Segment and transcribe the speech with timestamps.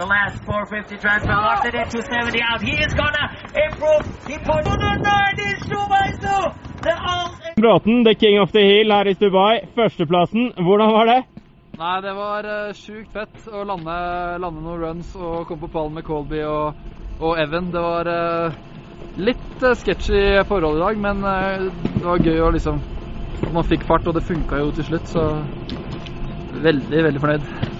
[0.00, 1.28] the last 450 transfer.
[1.28, 2.60] Martin at 270 out.
[2.62, 4.04] He is gonna improve.
[4.26, 6.42] He put on a 90 Schumacher.
[7.60, 9.68] Bråten, the king of the hill her i Dubai.
[9.76, 11.18] Førsteplassen, hvordan var det?
[11.80, 13.96] Nei, det var uh, sjukt fett å lande,
[14.40, 16.80] lande noen runs og komme på pallen med Colby og,
[17.20, 17.68] og Evan.
[17.72, 18.56] Det var uh,
[19.20, 21.20] litt uh, sketchy forhold i dag, men
[21.98, 22.80] det var gøy å liksom
[23.52, 25.26] man fikk fart, og det funka jo til slutt, så
[26.64, 27.79] veldig, veldig fornøyd.